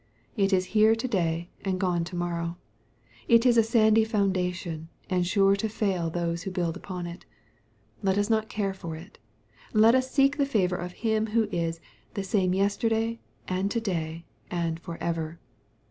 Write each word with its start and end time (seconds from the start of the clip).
It 0.35 0.51
is 0.51 0.65
here 0.73 0.95
to 0.95 1.07
day 1.07 1.51
and 1.63 1.79
gone 1.79 2.03
tp 2.03 2.13
morrow. 2.15 2.57
It 3.27 3.45
is 3.45 3.55
a 3.55 3.61
sandy 3.61 4.03
foundation^ 4.03 4.87
and 5.11 5.27
sure 5.27 5.55
to 5.55 5.69
fail 5.69 6.09
those 6.09 6.41
who 6.41 6.49
build 6.49 6.75
upon 6.75 7.05
it. 7.05 7.23
Let 8.01 8.17
us 8.17 8.27
not 8.27 8.49
care 8.49 8.73
for 8.73 8.95
it. 8.95 9.19
Let 9.73 9.93
us 9.93 10.09
seek 10.09 10.37
the 10.37 10.45
favor 10.47 10.75
of 10.75 10.91
Him 11.05 11.27
who 11.27 11.43
is" 11.51 11.79
the 12.15 12.23
same 12.23 12.55
yesterday, 12.55 13.19
and 13.47 13.69
to 13.69 13.79
day, 13.79 14.25
and 14.49 14.79
for 14.79 14.97
ever.'' 14.99 15.39